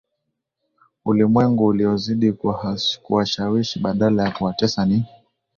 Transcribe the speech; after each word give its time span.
ulimwengu 1.05 1.65
uliozidi 1.65 2.33
kuwashawishi 3.03 3.79
badala 3.79 4.23
ya 4.23 4.31
kuwatesa 4.31 4.85
Ni 4.85 5.05